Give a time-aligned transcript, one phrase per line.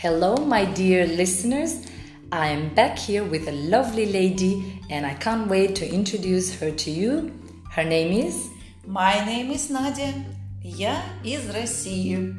[0.00, 1.86] Hello, my dear listeners.
[2.32, 6.90] I'm back here with a lovely lady, and I can't wait to introduce her to
[6.90, 7.32] you.
[7.70, 8.48] Her name is.
[8.86, 10.12] My name is Nadia.
[10.62, 12.34] Я из России.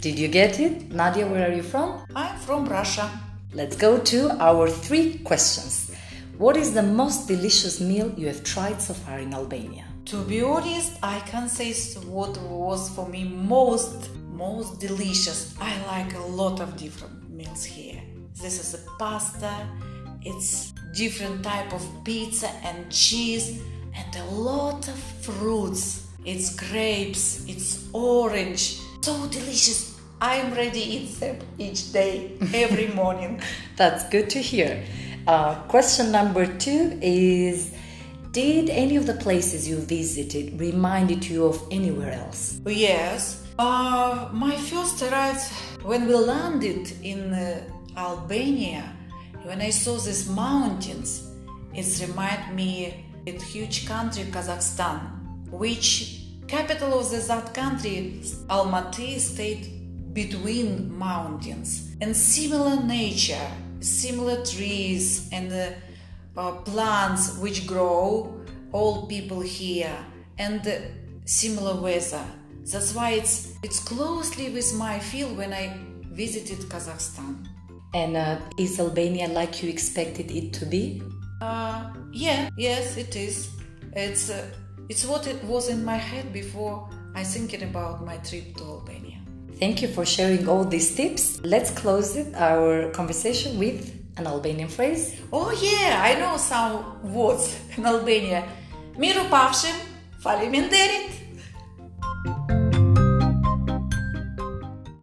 [0.00, 0.92] Did you get it?
[0.92, 2.04] Nadia, where are you from?
[2.14, 3.10] I'm from Russia.
[3.54, 5.90] Let's go to our three questions.
[6.38, 9.86] What is the most delicious meal you have tried so far in Albania?
[10.06, 11.72] To be honest, I can say
[12.06, 15.55] what was for me most most delicious.
[15.59, 18.01] I like a lot of different meals here.
[18.41, 19.67] This is a pasta.
[20.21, 23.61] It's different type of pizza and cheese
[23.95, 26.07] and a lot of fruits.
[26.25, 28.79] It's grapes, it's orange.
[29.01, 29.99] So delicious.
[30.21, 33.41] I'm ready to eat them each day, every morning.
[33.75, 34.81] That's good to hear.
[35.27, 37.73] Uh, question number two is
[38.31, 42.61] Did any of the places you visited reminded you of anywhere else?
[42.65, 43.42] Yes.
[43.59, 45.51] Uh, my first arrived
[45.83, 47.61] when we landed in uh,
[47.97, 48.83] Albania.
[49.43, 51.29] When I saw these mountains,
[51.73, 54.99] it reminded me of huge country, Kazakhstan,
[55.51, 63.49] which capital of the, that country, Almaty, stayed between mountains and similar nature
[63.83, 65.71] similar trees and uh,
[66.39, 69.95] uh, plants which grow all people here
[70.37, 70.77] and uh,
[71.25, 72.25] similar weather
[72.71, 75.77] that's why it's it's closely with my field when i
[76.11, 77.45] visited kazakhstan
[77.93, 81.01] and uh, is albania like you expected it to be
[81.41, 83.49] uh, yeah yes it is
[83.95, 84.45] it's uh,
[84.89, 89.13] it's what it was in my head before i thinking about my trip to albania
[89.59, 91.39] Thank you for sharing all these tips.
[91.43, 95.15] Let's close it, our conversation with an Albanian phrase.
[95.31, 98.43] Oh yeah, I know some words in Albania.
[98.97, 99.75] Miru pafshim,
[100.19, 101.22] faleminderit.